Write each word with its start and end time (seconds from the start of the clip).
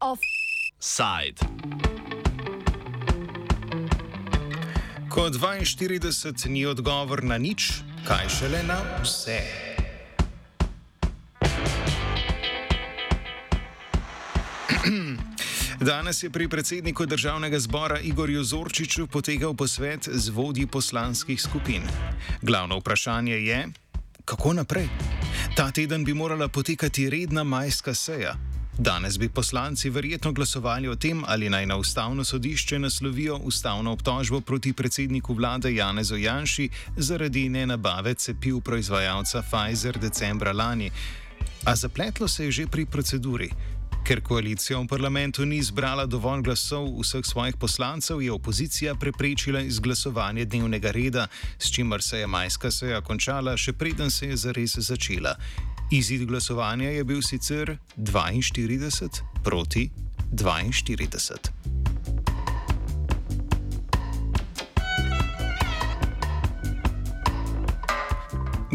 Offside. 0.00 1.38
Ko 5.08 5.30
42 5.30 6.48
ni 6.48 6.66
odgovor 6.66 7.22
na 7.22 7.38
nič, 7.38 7.82
kaj 8.06 8.28
šele 8.28 8.62
na 8.62 8.78
vse. 9.02 9.64
Danes 15.80 16.22
je 16.22 16.30
pri 16.30 16.48
predsedniku 16.48 17.06
državnega 17.06 17.58
zbora 17.58 18.00
Igorju 18.00 18.44
Zorčiču 18.44 19.06
potekal 19.06 19.54
posvet 19.54 20.08
z 20.12 20.28
vodji 20.28 20.66
poslanskih 20.66 21.40
skupin. 21.40 21.82
Glavno 22.42 22.78
vprašanje 22.78 23.34
je, 23.34 23.68
kako 24.24 24.52
naprej? 24.52 24.88
Ta 25.56 25.70
teden 25.70 26.04
bi 26.04 26.14
morala 26.14 26.48
potekati 26.48 27.10
redna 27.10 27.44
majska 27.44 27.94
seja. 27.94 28.36
Danes 28.78 29.18
bi 29.18 29.28
poslanci 29.28 29.90
verjetno 29.90 30.32
glasovali 30.32 30.88
o 30.88 30.96
tem, 30.96 31.24
ali 31.26 31.50
naj 31.50 31.66
na 31.66 31.76
ustavno 31.76 32.24
sodišče 32.24 32.78
naslovijo 32.78 33.36
ustavno 33.36 33.92
obtožbo 33.92 34.40
proti 34.40 34.72
predsedniku 34.72 35.34
vlade 35.34 35.74
Janezu 35.74 36.16
Janši 36.16 36.68
zaradi 36.96 37.48
nenabave 37.48 38.14
cepiv 38.14 38.60
proizvajalca 38.60 39.42
Pfizer 39.42 39.98
decembra 39.98 40.52
lani. 40.52 40.90
A 41.64 41.76
zapletlo 41.76 42.28
se 42.28 42.44
je 42.44 42.50
že 42.50 42.66
pri 42.66 42.86
proceduri. 42.86 43.50
Ker 44.04 44.20
koalicija 44.20 44.76
v 44.78 44.84
parlamentu 44.84 45.46
ni 45.48 45.62
zbrala 45.64 46.04
dovolj 46.06 46.42
glasov 46.44 46.90
vseh 47.00 47.24
svojih 47.24 47.56
poslancev, 47.56 48.20
je 48.22 48.32
opozicija 48.32 48.94
preprečila 49.00 49.62
izglasovanje 49.64 50.44
dnevnega 50.44 50.90
reda, 50.92 51.26
s 51.58 51.72
čimer 51.72 52.02
se 52.02 52.18
je 52.18 52.26
majska 52.26 52.70
seja 52.70 53.00
končala, 53.00 53.56
še 53.56 53.72
preden 53.72 54.10
se 54.10 54.28
je 54.28 54.36
zares 54.36 54.76
začela. 54.76 55.32
Izid 55.90 56.28
glasovanja 56.28 56.90
je 56.90 57.04
bil 57.04 57.22
sicer 57.22 57.78
42 57.96 59.22
proti 59.42 59.90
42. 60.32 61.63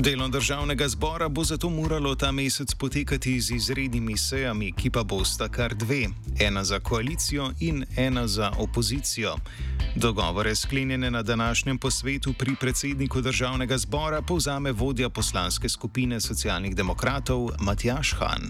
Delo 0.03 0.27
državnega 0.27 0.87
zbora 0.87 1.29
bo 1.29 1.43
zato 1.43 1.69
moralo 1.69 2.15
ta 2.15 2.31
mesec 2.31 2.75
potekati 2.75 3.39
z 3.39 3.55
izrednimi 3.55 4.17
sejami, 4.17 4.71
ki 4.71 4.89
pa 4.89 5.03
bosta 5.03 5.49
kar 5.49 5.73
dve: 5.75 6.07
ena 6.39 6.63
za 6.63 6.79
koalicijo 6.79 7.49
in 7.59 7.83
ena 7.97 8.27
za 8.27 8.51
opozicijo. 8.59 9.35
Dogovore 9.95 10.55
sklenjene 10.55 11.11
na 11.11 11.21
današnjem 11.21 11.77
posvetu 11.77 12.33
pri 12.39 12.55
predsedniku 12.59 13.21
državnega 13.21 13.77
zbora 13.77 14.21
povzame 14.21 14.71
vodja 14.71 15.09
poslanske 15.09 15.69
skupine 15.69 16.19
socialnih 16.19 16.75
demokratov 16.75 17.49
Matjaš 17.65 18.13
Han. 18.19 18.43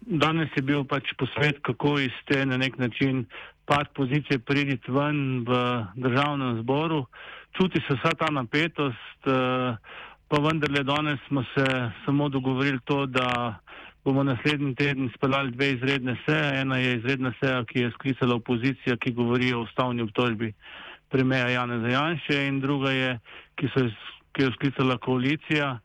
Danes 0.00 0.48
je 0.56 0.62
bil 0.62 0.84
pač 0.84 1.04
posvet, 1.18 1.56
kako 1.62 1.98
iz 1.98 2.14
te 2.26 2.46
na 2.46 2.56
nek 2.56 2.78
način 2.78 3.26
pad 3.64 3.86
pozicije 3.94 4.38
priditi 4.38 4.92
ven 4.92 5.44
v 5.48 5.52
državnem 5.94 6.62
zboru. 6.62 7.06
Čuti 7.56 7.80
se 7.88 7.94
vsa 7.94 8.14
ta 8.14 8.30
napetost. 8.30 9.26
Uh, 9.26 9.74
pa 10.28 10.38
vendarle 10.38 10.82
danes 10.84 11.20
smo 11.28 11.44
se 11.54 11.90
samo 12.04 12.28
dogovorili 12.28 12.78
to, 12.84 13.06
da 13.06 13.58
bomo 14.04 14.22
naslednji 14.22 14.74
teden 14.74 15.10
speljali 15.16 15.50
dve 15.50 15.70
izredne 15.72 16.16
seje. 16.26 16.60
Ena 16.60 16.76
je 16.76 16.96
izredna 16.96 17.32
seja, 17.40 17.64
ki 17.64 17.80
je 17.80 17.90
sklicala 17.90 18.34
opozicija, 18.34 18.96
ki 18.96 19.12
govori 19.12 19.52
o 19.52 19.60
ustavni 19.60 20.02
obtožbi 20.02 20.52
premijeja 21.08 21.48
Jana 21.48 21.80
Zajanše 21.80 22.46
in 22.46 22.60
druga 22.60 22.90
je, 22.90 23.18
ki, 23.56 23.68
so, 23.74 23.86
ki 24.32 24.42
je 24.42 24.52
sklicala 24.56 24.98
koalicija, 24.98 25.78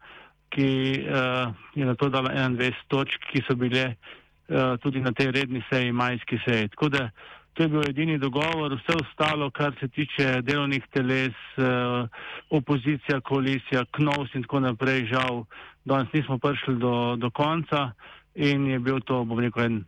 ki 0.49 0.69
uh, 1.07 1.53
je 1.75 1.85
na 1.85 1.95
to 1.95 2.09
dala 2.09 2.29
21 2.29 2.73
točk, 2.87 3.29
ki 3.31 3.41
so 3.47 3.55
bile 3.55 3.85
uh, 3.93 4.75
tudi 4.83 5.01
na 5.01 5.11
tej 5.11 5.31
redni 5.31 5.63
seji, 5.69 5.91
majski 5.91 6.39
seji. 6.45 6.69
Tako 6.75 6.89
da 6.89 7.09
To 7.53 7.63
je 7.63 7.69
bil 7.69 7.83
edini 7.89 8.17
dogovor, 8.17 8.73
vse 8.73 8.95
ostalo, 9.01 9.51
kar 9.51 9.75
se 9.79 9.87
tiče 9.87 10.41
delovnih 10.41 10.83
teles, 10.93 11.37
eh, 11.57 12.07
opozicija, 12.49 13.21
koalicija, 13.21 13.85
KNOVS 13.91 14.35
in 14.35 14.41
tako 14.41 14.59
naprej, 14.59 15.05
žal, 15.05 15.45
danes 15.85 16.13
nismo 16.13 16.37
prišli 16.37 16.75
do, 16.75 17.15
do 17.15 17.29
konca 17.29 17.91
in 18.35 18.67
je 18.67 18.79
bil 18.79 18.99
to, 19.05 19.23
bom 19.23 19.39
rekel, 19.39 19.63
en 19.63 19.83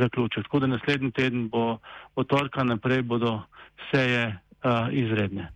zaključek. 0.00 0.44
Tako 0.44 0.58
da 0.58 0.66
naslednji 0.66 1.10
teden 1.10 1.48
bo 1.48 1.78
od 2.14 2.26
torka 2.26 2.64
naprej 2.64 3.02
bodo 3.02 3.42
seje 3.90 4.38
uh, 4.64 4.88
izredne. 4.92 5.50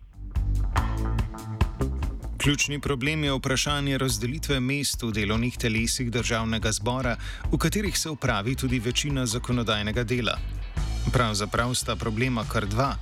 Ključni 2.37 2.79
problem 2.81 3.23
je 3.23 3.33
vprašanje 3.33 3.97
razdelitve 3.97 4.59
mest 4.59 5.03
v 5.03 5.11
delovnih 5.11 5.57
telesih 5.57 6.11
državnega 6.11 6.71
zbora, 6.71 7.15
v 7.51 7.57
katerih 7.57 7.97
se 7.97 8.09
upravi 8.09 8.55
tudi 8.55 8.79
večina 8.79 9.25
zakonodajnega 9.25 10.03
dela. 10.03 10.37
Pravzaprav 11.13 11.73
sta 11.73 11.95
problema 11.95 12.45
kar 12.49 12.65
dva. 12.65 12.95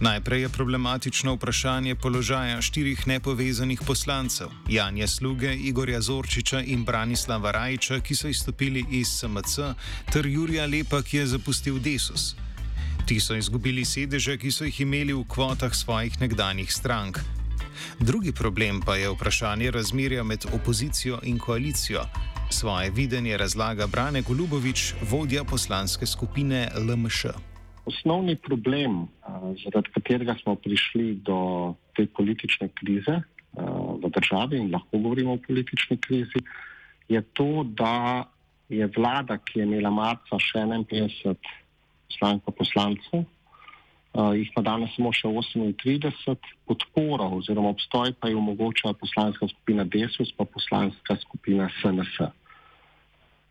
Najprej 0.00 0.40
je 0.40 0.48
problematično 0.48 1.34
vprašanje 1.34 1.94
položaja 1.94 2.62
štirih 2.62 3.06
nepovezanih 3.06 3.80
poslancev: 3.86 4.48
Janja 4.68 5.06
Sluge, 5.06 5.54
Igorja 5.54 6.00
Zorčiča 6.00 6.60
in 6.60 6.84
Branislava 6.84 7.50
Rajča, 7.50 8.00
ki 8.00 8.14
so 8.14 8.28
izstopili 8.28 8.84
iz 8.90 9.08
SMC, 9.08 9.58
ter 10.12 10.26
Jurija 10.26 10.66
Lepa, 10.66 11.02
ki 11.02 11.16
je 11.16 11.26
zapustil 11.26 11.78
Desus. 11.78 12.34
Ti 13.06 13.20
so 13.20 13.34
izgubili 13.34 13.84
sedeže, 13.84 14.38
ki 14.38 14.50
so 14.50 14.64
jih 14.64 14.80
imeli 14.80 15.12
v 15.12 15.24
kvotah 15.28 15.74
svojih 15.74 16.20
nekdanjih 16.20 16.72
strank. 16.72 17.18
Drugi 18.00 18.32
problem 18.32 18.80
pa 18.86 18.96
je 18.96 19.10
vprašanje 19.10 19.70
razmerja 19.70 20.24
med 20.24 20.44
opozicijo 20.54 21.18
in 21.22 21.38
koalicijo. 21.38 22.00
Svoje 22.50 22.90
videnje 22.90 23.36
razlaga 23.36 23.86
Brane 23.86 24.22
Golubovič, 24.22 24.94
vodja 25.10 25.44
poslanske 25.44 26.06
skupine 26.06 26.68
LMŠ. 26.76 27.26
Osnovni 27.84 28.36
problem, 28.36 29.06
zaradi 29.64 29.90
katerega 29.94 30.34
smo 30.42 30.54
prišli 30.54 31.14
do 31.14 31.74
te 31.96 32.06
politične 32.06 32.68
krize 32.68 33.22
v 34.02 34.10
državi 34.16 34.58
in 34.58 34.70
lahko 34.72 34.98
govorimo 34.98 35.32
o 35.32 35.42
politični 35.46 35.96
krizi, 35.96 36.40
je 37.08 37.22
to, 37.22 37.64
da 37.64 38.24
je 38.68 38.88
vlada, 38.96 39.38
ki 39.38 39.58
je 39.58 39.66
imela 39.66 39.90
marca 39.90 40.38
še 40.38 40.64
51 40.64 41.36
poslank 42.08 42.48
poslancev, 42.56 43.24
jih 44.12 44.50
ima 44.52 44.62
danes 44.62 44.92
samo 44.96 45.12
še 45.12 45.28
38, 45.28 46.36
podporo 46.68 47.30
oziroma 47.38 47.72
obstoj 47.72 48.12
pa 48.20 48.28
je 48.28 48.36
omogočila 48.36 48.92
poslanska 48.92 49.48
skupina 49.48 49.84
Desus 49.84 50.32
pa 50.36 50.44
poslanska 50.44 51.16
skupina 51.24 51.70
SNS. 51.80 52.28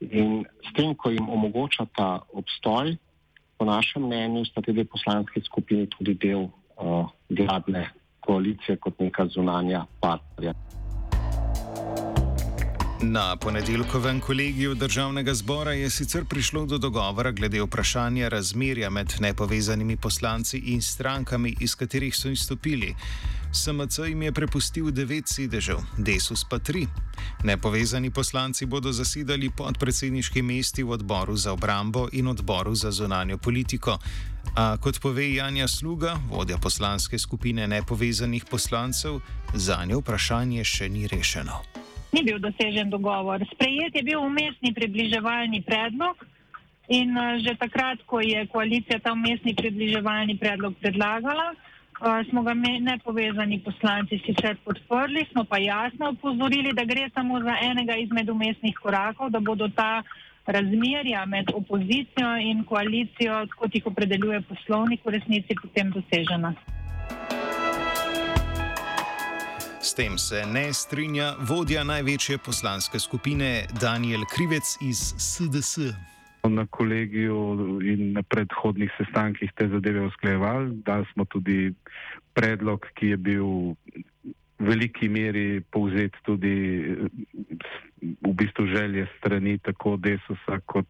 In 0.01 0.45
s 0.65 0.73
tem, 0.73 0.93
ko 0.95 1.09
jim 1.09 1.29
omogoča 1.29 1.85
ta 1.95 2.21
obstoj, 2.33 2.97
po 3.57 3.65
našem 3.65 4.05
mnenju, 4.05 4.45
sta 4.49 4.61
te 4.61 4.73
dve 4.73 4.85
poslanske 4.89 5.41
skupini 5.45 5.85
tudi 5.85 6.15
del 6.17 6.47
uh, 6.49 7.09
vladne 7.29 7.89
koalicije 8.25 8.77
kot 8.81 8.97
neka 8.99 9.27
zunanja 9.29 9.85
partnerja. 10.01 10.53
Na 13.03 13.35
ponedeljkovem 13.35 14.19
kolegiju 14.19 14.75
državnega 14.75 15.33
zbora 15.33 15.71
je 15.71 15.89
sicer 15.89 16.25
prišlo 16.25 16.65
do 16.65 16.77
dogovora 16.77 17.31
glede 17.31 17.61
vprašanja 17.61 18.27
razmerja 18.27 18.89
med 18.89 19.13
nepovezanimi 19.19 19.97
poslanci 19.97 20.57
in 20.57 20.81
strankami, 20.81 21.55
iz 21.59 21.75
katerih 21.75 22.15
so 22.15 22.29
izstopili. 22.29 22.95
SMC 23.53 23.97
jim 23.97 24.21
je 24.21 24.31
prepustil 24.31 24.91
devet 24.91 25.27
sedežev, 25.27 25.77
Desus 25.97 26.45
pa 26.49 26.59
tri. 26.59 26.87
Nepovezani 27.43 28.11
poslanci 28.11 28.65
bodo 28.65 28.91
zasedali 28.91 29.49
podpredsedniški 29.49 30.41
mesti 30.41 30.83
v 30.83 30.91
odboru 30.91 31.35
za 31.35 31.53
obrambo 31.53 32.07
in 32.11 32.27
odboru 32.27 32.75
za 32.75 32.91
zunanjo 32.91 33.37
politiko. 33.37 33.97
A 34.55 34.77
kot 34.77 34.99
pove 34.99 35.33
Janja 35.33 35.67
Sluga, 35.67 36.19
vodja 36.29 36.57
poslanske 36.57 37.19
skupine 37.19 37.67
nepovezanih 37.67 38.45
poslancev, 38.51 39.19
za 39.53 39.85
njo 39.85 39.99
vprašanje 39.99 40.63
še 40.63 40.89
ni 40.89 41.07
rešeno 41.07 41.80
ni 42.11 42.23
bil 42.23 42.39
dosežen 42.39 42.89
dogovor. 42.89 43.43
Sprejet 43.53 43.95
je 43.95 44.03
bil 44.03 44.19
umestni 44.19 44.73
približevalni 44.73 45.61
predlog 45.61 46.15
in 46.91 47.15
uh, 47.15 47.39
že 47.39 47.55
takrat, 47.55 48.03
ko 48.05 48.19
je 48.19 48.47
koalicija 48.51 48.99
ta 48.99 49.13
umestni 49.15 49.55
približevalni 49.55 50.35
predlog 50.37 50.75
predlagala, 50.81 51.55
uh, 51.55 52.19
smo 52.29 52.43
ga 52.43 52.53
nepovezani 52.55 53.63
poslanci 53.63 54.19
sicer 54.25 54.59
podprli, 54.65 55.25
smo 55.31 55.43
pa 55.43 55.57
jasno 55.57 56.11
upozorili, 56.11 56.73
da 56.73 56.83
gre 56.83 57.09
samo 57.13 57.39
za 57.39 57.55
enega 57.61 57.95
izmed 57.95 58.29
umestnih 58.29 58.75
korakov, 58.75 59.29
da 59.29 59.39
bodo 59.39 59.69
ta 59.71 60.03
razmerja 60.45 61.25
med 61.25 61.53
opozicijo 61.53 62.35
in 62.41 62.63
koalicijo, 62.63 63.47
kot 63.55 63.75
jih 63.75 63.87
opredeljuje 63.87 64.41
poslovnik, 64.41 65.05
v 65.05 65.15
resnici 65.15 65.55
potem 65.61 65.91
dosežena. 65.95 66.53
S 69.91 69.93
tem 69.93 70.17
se 70.17 70.45
ne 70.47 70.69
strinja 70.73 71.33
vodja 71.43 71.81
največje 71.83 72.37
poslanske 72.39 72.99
skupine 72.99 73.65
Daniel 73.81 74.21
Krivec 74.23 74.77
iz 74.81 74.99
SDS. 75.19 75.91
na 76.47 76.63
kolegiju 76.65 77.79
in 77.83 78.13
na 78.15 78.23
predhodnih 78.23 78.91
sestankih 78.97 79.51
te 79.51 79.67
zadeve 79.67 80.05
usklejevali. 80.07 80.69
Dali 80.85 81.05
smo 81.11 81.25
tudi 81.25 81.73
predlog, 82.33 82.87
ki 82.95 83.07
je 83.07 83.17
bil 83.17 83.43
v 83.43 83.75
veliki 84.59 85.09
meri 85.09 85.59
povzet 85.71 86.15
tudi 86.23 86.55
v 88.01 88.31
bistvu 88.31 88.65
želje 88.71 89.07
strani 89.17 89.57
tako 89.59 89.97
Desusa 89.97 90.61
kot 90.65 90.87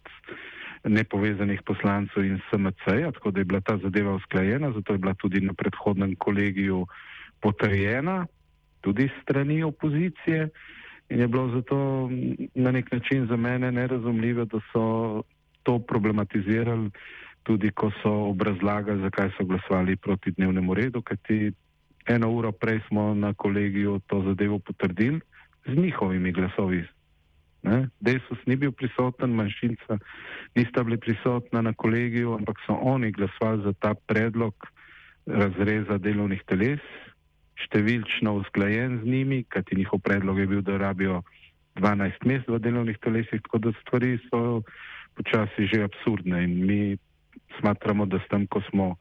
nepovezanih 0.84 1.64
poslancev 1.66 2.26
in 2.26 2.38
SMC-ja, 2.52 3.10
tako 3.18 3.32
da 3.32 3.42
je 3.42 3.50
bila 3.50 3.62
ta 3.62 3.80
zadeva 3.82 4.14
usklajena, 4.14 4.72
zato 4.78 4.94
je 4.94 4.98
bila 4.98 5.14
tudi 5.14 5.42
na 5.42 5.54
predhodnem 5.54 6.16
kolegiju 6.16 6.86
potrjena 7.42 8.28
tudi 8.82 9.10
strani 9.22 9.64
opozicije. 9.64 10.50
In 11.10 11.20
je 11.20 11.28
bilo 11.28 11.50
zato 11.50 12.10
na 12.56 12.72
nek 12.72 12.92
način 12.92 13.28
za 13.28 13.36
mene 13.36 13.72
nerazumljivo, 13.72 14.46
da 14.46 14.60
so 14.74 15.24
to 15.64 15.80
problematizirali 15.80 16.90
tudi, 17.44 17.72
ko 17.72 17.92
so 18.04 18.12
obrazlagali, 18.12 19.02
zakaj 19.02 19.30
so 19.38 19.46
glasovali 19.46 19.96
proti 19.96 20.32
dnevnemu 20.32 20.74
redu, 20.74 21.02
kajti 21.02 21.52
eno 22.08 22.32
uro 22.32 22.52
prej 22.52 22.80
smo 22.88 23.14
na 23.14 23.34
kolegiju 23.34 24.00
to 24.08 24.24
zadevo 24.24 24.60
potrdili 24.60 25.20
z 25.66 25.76
njihovimi 25.76 26.32
glasovi 26.32 26.86
Desus 28.00 28.40
ni 28.46 28.56
bil 28.56 28.72
prisoten, 28.72 29.36
manjšinca 29.38 29.98
nista 30.56 30.84
bili 30.84 30.98
prisotna 30.98 31.62
na 31.62 31.74
kolegiju, 31.74 32.34
ampak 32.34 32.58
so 32.66 32.74
oni 32.74 33.12
glasovali 33.12 33.64
za 33.64 33.74
ta 33.74 33.94
predlog 33.94 34.54
razreza 35.26 35.98
delovnih 35.98 36.42
teles, 36.48 36.82
številčno 37.66 38.34
usklajen 38.42 39.02
z 39.04 39.10
njimi, 39.10 39.44
kajti 39.50 39.78
njihov 39.80 40.02
predlog 40.06 40.40
je 40.40 40.48
bil, 40.48 40.62
da 40.62 40.78
rabijo 40.78 41.22
12 41.80 42.26
mest 42.28 42.50
v 42.50 42.60
delovnih 42.60 42.98
telesih, 43.00 43.42
tako 43.46 43.58
da 43.58 43.74
stvari 43.82 44.18
so 44.28 44.62
počasi 45.16 45.68
že 45.68 45.84
absurdne 45.84 46.44
in 46.44 46.54
mi 46.66 46.82
smatramo, 47.60 48.06
da 48.06 48.20
s 48.20 48.28
tem, 48.32 48.48
ko 48.48 48.62
smo 48.70 48.96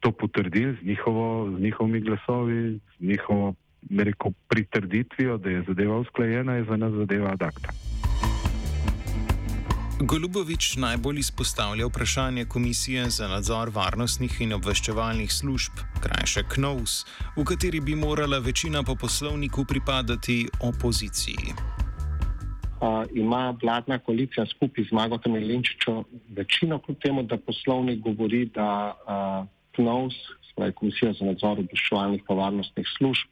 to 0.00 0.12
potrdili 0.12 0.76
z, 0.78 0.86
njihovo, 0.86 1.50
z 1.56 1.60
njihovimi 1.60 2.00
glasovi, 2.00 2.78
z 2.78 3.00
njihovo 3.00 3.54
rekel, 3.90 4.32
pritrditvijo, 4.48 5.38
da 5.38 5.50
je 5.50 5.62
zadeva 5.66 5.98
usklajena, 5.98 6.54
je 6.54 6.64
za 6.64 6.76
nas 6.76 6.92
zadeva 6.92 7.32
adakta. 7.32 7.87
Golubovič 10.00 10.76
najbolj 10.76 11.18
izpostavlja 11.18 11.86
vprašanje 11.86 12.44
Komisije 12.44 13.10
za 13.10 13.26
nadzor 13.28 13.70
varnostnih 13.74 14.40
in 14.40 14.52
obveščevalnih 14.54 15.32
služb, 15.32 15.80
krajše 16.02 16.44
KNOVS, 16.54 16.92
v 17.36 17.44
kateri 17.44 17.80
bi 17.80 17.96
morala 17.98 18.38
večina 18.38 18.84
po 18.86 18.94
poslovniku 18.94 19.64
pripadati 19.64 20.46
opoziciji. 20.62 21.50
Uh, 21.50 23.10
ima 23.14 23.58
vladna 23.62 23.98
koalicija 23.98 24.46
skupaj 24.46 24.84
z 24.84 24.94
Magotom 24.94 25.36
in 25.36 25.50
Linčičem 25.50 26.04
večino 26.30 26.78
kljub 26.78 26.98
temu, 27.02 27.22
da 27.22 27.36
poslovnik 27.36 27.98
govori, 27.98 28.44
da 28.54 28.94
uh, 28.94 29.48
KNOVS, 29.74 30.14
spravi 30.52 30.72
Komisija 30.72 31.12
za 31.12 31.26
nadzor 31.26 31.58
obveščevalnih 31.58 32.22
in 32.22 32.36
varnostnih 32.36 32.86
služb, 32.98 33.26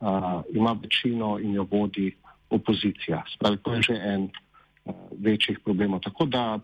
uh, 0.00 0.42
ima 0.54 0.74
večino 0.82 1.38
in 1.38 1.54
jo 1.54 1.68
vodi 1.70 2.16
opozicija. 2.50 3.22
Spravi, 3.36 3.62
to 3.62 3.74
je 3.74 3.82
že 3.82 3.94
en 3.94 4.30
večjih 5.18 5.58
problemov. 5.64 6.00
Tako 6.00 6.26
da 6.26 6.60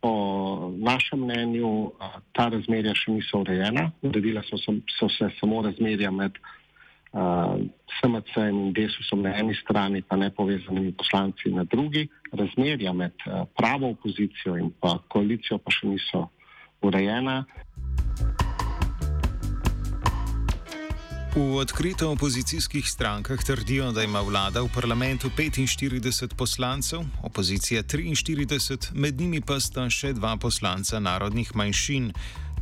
po 0.00 0.72
našem 0.76 1.20
mnenju 1.20 1.92
ta 2.32 2.48
razmerja 2.52 2.92
še 2.94 3.14
niso 3.14 3.40
urejena. 3.40 3.88
Uredila 4.04 4.42
so, 4.44 4.58
so 4.98 5.08
se 5.08 5.30
samo 5.38 5.62
razmerja 5.64 6.10
med 6.12 6.36
uh, 6.36 7.56
SMC 8.00 8.36
in 8.50 8.74
Desusom 8.76 9.22
na 9.24 9.32
eni 9.40 9.56
strani, 9.62 10.02
pa 10.02 10.18
ne 10.20 10.28
povezanimi 10.30 10.92
poslanci 10.92 11.54
na 11.56 11.64
drugi. 11.64 12.04
Razmerja 12.32 12.92
med 12.92 13.16
uh, 13.24 13.46
pravo 13.56 13.94
opozicijo 13.96 14.58
in 14.60 14.68
pa 14.80 14.98
koalicijo 15.08 15.58
pa 15.58 15.72
še 15.72 15.88
niso 15.94 16.26
urejena. 16.84 17.40
V 21.34 21.56
odkrito 21.56 22.10
opozicijskih 22.10 22.90
strankah 22.90 23.44
trdijo, 23.44 23.92
da 23.92 24.02
ima 24.02 24.20
vlada 24.20 24.62
v 24.62 24.68
parlamentu 24.74 25.30
45 25.36 26.34
poslancev, 26.34 27.00
opozicija 27.22 27.82
43, 27.82 28.94
med 28.94 29.20
njimi 29.20 29.40
pa 29.40 29.58
sta 29.60 29.88
še 29.90 30.12
dva 30.14 30.36
poslanca 30.36 31.00
narodnih 31.02 31.50
manjšin, 31.58 32.12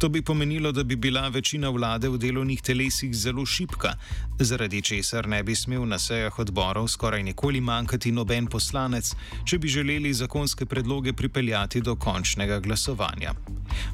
To 0.03 0.09
bi 0.09 0.23
pomenilo, 0.23 0.73
da 0.73 0.83
bi 0.85 0.97
bila 0.97 1.29
večina 1.29 1.69
vlade 1.71 2.09
v 2.09 2.19
delovnih 2.19 2.63
telesih 2.63 3.15
zelo 3.15 3.45
šipka, 3.47 3.93
zaradi 4.39 4.83
česar 4.83 5.29
ne 5.29 5.43
bi 5.43 5.55
smel 5.55 5.87
na 5.87 5.99
sejah 5.99 6.39
odborov 6.39 6.89
skoraj 6.89 7.23
nikoli 7.23 7.61
manjkati 7.61 8.11
noben 8.13 8.49
poslanec, 8.51 9.13
če 9.47 9.59
bi 9.63 9.69
želeli 9.69 10.13
zakonske 10.13 10.67
predloge 10.67 11.13
pripeljati 11.13 11.81
do 11.81 11.95
končnega 11.95 12.59
glasovanja. 12.59 13.37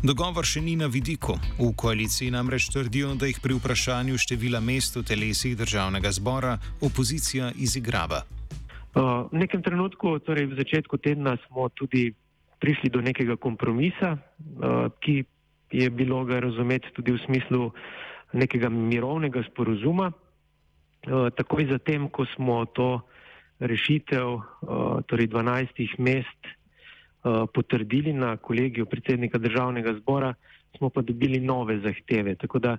Dogovor 0.02 0.48
še 0.48 0.64
ni 0.64 0.80
na 0.80 0.88
vidiku. 0.88 1.36
V 1.60 1.74
koaliciji 1.76 2.32
namreč 2.32 2.72
trdijo, 2.72 3.12
da 3.14 3.28
jih 3.28 3.44
pri 3.44 3.60
vprašanju 3.60 4.16
števila 4.16 4.64
mest 4.64 4.96
v 4.96 5.04
telesih 5.04 5.60
državnega 5.60 6.12
zbora 6.12 6.58
opozicija 6.80 7.52
izigrava. 7.56 8.24
V 8.96 9.36
nekem 9.36 9.60
trenutku, 9.62 10.18
torej 10.24 10.54
v 10.54 10.64
začetku 10.64 11.04
tedna, 11.04 11.36
smo 11.44 11.68
tudi 11.68 12.14
prišli 12.64 12.96
do 12.96 13.04
nekega 13.04 13.36
kompromisa, 13.36 14.16
ki 15.04 15.24
je 15.72 15.90
bilo 15.90 16.24
ga 16.24 16.40
razumeti 16.40 16.88
tudi 16.92 17.12
v 17.12 17.18
smislu 17.24 17.70
nekega 18.32 18.68
mirovnega 18.68 19.42
sporozuma. 19.42 20.12
Eh, 21.08 21.30
takoj 21.30 21.70
zatem, 21.70 22.08
ko 22.10 22.26
smo 22.34 22.66
to 22.66 23.00
rešitev, 23.60 24.28
eh, 24.34 24.42
torej 25.06 25.26
12 25.30 25.98
mest, 25.98 26.42
eh, 26.44 27.46
potrdili 27.54 28.12
na 28.12 28.36
kolegiju 28.36 28.86
predsednika 28.86 29.38
državnega 29.38 29.94
zbora, 30.02 30.34
smo 30.76 30.90
pa 30.90 31.02
dobili 31.02 31.40
nove 31.40 31.78
zahteve. 31.80 32.34
Tako 32.34 32.58
da 32.58 32.76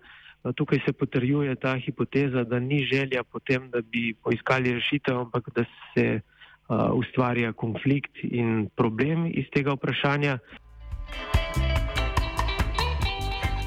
tukaj 0.56 0.80
se 0.86 0.94
potrjuje 0.94 1.56
ta 1.56 1.76
hipoteza, 1.76 2.44
da 2.44 2.60
ni 2.60 2.86
želja 2.86 3.24
potem, 3.24 3.70
da 3.70 3.82
bi 3.82 4.14
poiskali 4.24 4.74
rešitev, 4.74 5.20
ampak 5.20 5.50
da 5.56 5.66
se 5.94 6.22
ustvarja 6.94 7.52
konflikt 7.54 8.24
in 8.24 8.70
problem 8.76 9.26
iz 9.26 9.50
tega 9.52 9.74
vprašanja. 9.74 10.38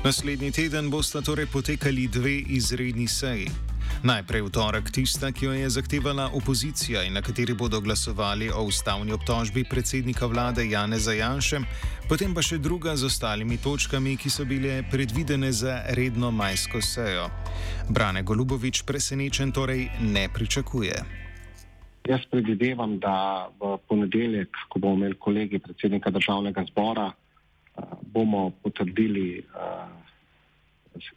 Naslednji 0.05 0.51
teden 0.51 0.91
bosta 0.91 1.21
torej 1.23 1.47
potekali 1.47 2.09
dve 2.09 2.33
izredni 2.35 3.07
seji. 3.07 3.47
Najprej 4.03 4.43
v 4.43 4.51
torek 4.51 4.91
tista, 4.91 5.31
ki 5.31 5.45
jo 5.47 5.53
je 5.55 5.69
zahtevala 5.71 6.25
opozicija 6.35 7.05
in 7.07 7.15
na 7.15 7.23
kateri 7.23 7.55
bodo 7.55 7.81
glasovali 7.81 8.51
o 8.51 8.65
ustavni 8.67 9.13
obtožbi 9.13 9.63
predsednika 9.65 10.27
vlade 10.27 10.67
Jane 10.67 10.99
Zajanše, 10.99 11.63
potem 12.09 12.35
pa 12.35 12.43
še 12.43 12.59
druga 12.59 12.97
z 12.99 13.07
ostalimi 13.07 13.61
točkami, 13.63 14.17
ki 14.19 14.31
so 14.31 14.43
bile 14.45 14.83
predvidene 14.91 15.53
za 15.53 15.87
redno 15.95 16.35
majsko 16.35 16.83
sejo. 16.83 17.31
Brane 17.87 18.27
Golubovič 18.27 18.83
presenečen 18.83 19.55
torej 19.55 19.87
ne 20.03 20.27
pričakuje. 20.35 20.99
Jaz 22.11 22.27
predvidevam, 22.27 22.99
da 22.99 23.47
v 23.55 23.79
ponedeljek, 23.87 24.51
ko 24.67 24.83
bomo 24.83 24.99
imeli 24.99 25.15
kolegi 25.15 25.63
predsednika 25.63 26.11
državnega 26.11 26.67
zbora, 26.75 27.13
bomo 28.13 28.51
potrdili 28.63 29.43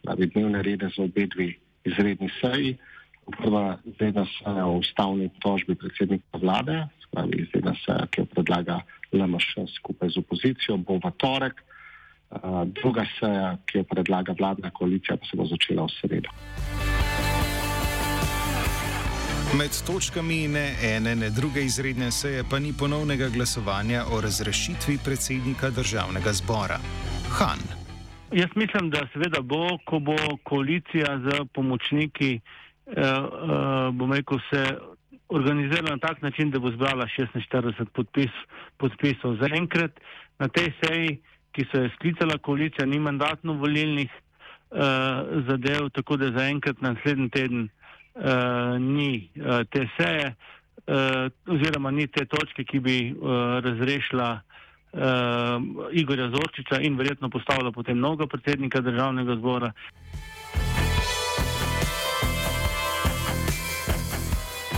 pravi, 0.02 0.26
dnevne 0.26 0.62
rede 0.62 0.88
za 0.96 1.02
obe 1.04 1.26
dve 1.26 1.52
izredni 1.84 2.30
seji. 2.40 2.76
Prva 3.26 3.78
izredna 3.84 4.26
seja 4.38 4.66
o 4.66 4.78
ustavni 4.78 5.30
tožbi 5.42 5.74
predsednika 5.74 6.38
vlade, 6.38 6.86
spravi 7.06 7.42
izredna 7.42 7.74
seja, 7.84 8.06
ki 8.10 8.20
jo 8.20 8.26
predlaga 8.34 8.80
LMŠ 9.12 9.66
skupaj 9.74 10.14
z 10.14 10.22
opozicijo, 10.22 10.76
bo 10.76 11.00
v 11.02 11.10
torek. 11.18 11.62
Druga 12.80 13.06
seja, 13.18 13.56
ki 13.66 13.82
jo 13.82 13.84
predlaga 13.90 14.34
vladna 14.38 14.70
koalicija, 14.70 15.16
pa 15.16 15.26
se 15.26 15.36
bo 15.36 15.46
začela 15.46 15.86
v 15.86 15.94
sredo. 16.00 16.30
Med 19.54 19.70
točkami 19.86 20.48
ne 20.48 20.74
ene, 20.82 21.14
ne 21.14 21.30
druge 21.30 21.62
izredne 21.62 22.10
seje 22.10 22.42
pa 22.50 22.58
ni 22.58 22.72
ponovnega 22.78 23.28
glasovanja 23.28 24.02
o 24.12 24.20
razrešitvi 24.20 24.98
predsednika 25.04 25.70
državnega 25.70 26.32
zbora. 26.32 26.78
Han. 27.38 27.62
Jaz 28.32 28.50
mislim, 28.54 28.90
da 28.90 29.06
seveda 29.12 29.40
bo, 29.40 29.78
ko 29.86 29.98
bo 29.98 30.16
koalicija 30.42 31.20
z 31.24 31.44
pomočniki, 31.54 32.32
eh, 32.34 33.02
eh, 33.02 33.90
bom 33.92 34.12
rekel, 34.12 34.38
se 34.50 34.64
organizirala 35.28 35.90
na 35.90 35.98
tak 35.98 36.22
način, 36.22 36.50
da 36.50 36.58
bo 36.58 36.70
zbrala 36.70 37.06
46 37.06 37.84
podpis, 37.94 38.34
podpisov. 38.76 39.36
Zaenkrat 39.36 40.00
na 40.38 40.48
tej 40.48 40.72
seji, 40.82 41.20
ki 41.52 41.68
so 41.70 41.86
jo 41.86 41.94
sklicala 41.94 42.38
koalicija, 42.38 42.86
ni 42.86 42.98
mandatno 42.98 43.52
volilnih 43.52 44.10
eh, 44.10 45.22
zadev, 45.48 45.90
tako 45.94 46.16
da 46.16 46.34
zaenkrat 46.38 46.80
naslednji 46.80 47.30
teden 47.30 47.68
uh, 48.16 48.78
ni 48.80 49.30
uh, 49.36 49.60
te 49.70 49.88
seje, 49.96 50.34
uh, 50.86 51.54
oziroma 51.54 51.90
ni 51.90 52.06
te 52.06 52.26
točke, 52.26 52.64
ki 52.64 52.80
bi 52.80 52.98
uh, 53.12 53.60
razrešila 53.64 54.30
uh, 54.36 55.00
Igorja 55.92 56.30
Zorčiča 56.30 56.80
in 56.80 56.96
verjetno 56.96 57.30
postavila 57.30 57.72
potem 57.72 57.98
novega 57.98 58.26
predsednika 58.26 58.80
državnega 58.80 59.36
zbora. 59.36 59.72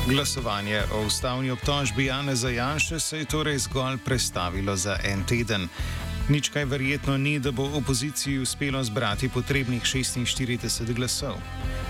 Glasovanje 0.09 0.81
o 0.95 1.07
ustavni 1.07 1.51
obtožbi 1.51 2.05
Jana 2.05 2.35
Zajanša 2.35 2.99
se 2.99 3.19
je 3.19 3.25
torej 3.25 3.59
zgolj 3.59 3.99
prestavilo 4.05 4.77
za 4.77 4.97
en 5.05 5.25
teden. 5.25 5.69
Nič 6.29 6.49
kaj 6.49 6.65
verjetno 6.65 7.17
ni, 7.17 7.39
da 7.39 7.53
bo 7.53 7.71
opoziciji 7.77 8.39
uspelo 8.39 8.85
zbrati 8.85 9.29
potrebnih 9.29 9.83
46 9.83 10.95
glasov. 10.95 11.37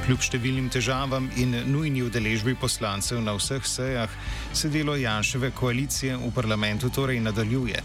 Kljub 0.09 0.23
številnim 0.25 0.71
težavam 0.73 1.27
in 1.37 1.51
nujni 1.69 2.01
udeležbi 2.01 2.55
poslancev 2.57 3.19
na 3.21 3.35
vseh 3.37 3.67
sejah, 3.69 4.15
se 4.57 4.71
delo 4.73 4.95
Janševe 4.97 5.51
koalicije 5.53 6.15
v 6.17 6.31
parlamentu 6.33 6.89
torej 6.89 7.21
nadaljuje. 7.21 7.83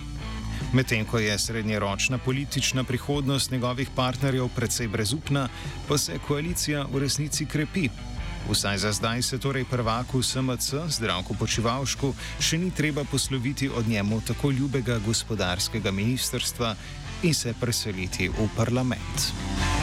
Medtem 0.72 1.04
ko 1.04 1.20
je 1.20 1.36
srednjeročna 1.36 2.22
politična 2.24 2.88
prihodnost 2.88 3.52
njegovih 3.52 3.92
partnerjev 3.92 4.48
precej 4.56 4.88
brezupna, 4.88 5.50
pa 5.88 6.00
se 6.00 6.16
koalicija 6.24 6.88
v 6.88 7.04
resnici 7.04 7.46
krepi. 7.46 7.90
Vsaj 8.48 8.78
za 8.78 8.96
zdaj 8.96 9.22
se 9.22 9.38
torej 9.38 9.68
prvaku 9.68 10.24
SMC, 10.24 10.88
zdravku 10.96 11.36
počivalšku, 11.36 12.16
še 12.40 12.64
ni 12.64 12.72
treba 12.72 13.04
posloviti 13.04 13.68
od 13.68 13.88
njemu 13.88 14.24
tako 14.24 14.56
ljubega 14.56 15.02
gospodarskega 15.04 15.92
ministrstva 15.92 16.76
in 17.24 17.36
se 17.36 17.52
preseliti 17.60 18.32
v 18.32 18.48
parlament. 18.56 19.83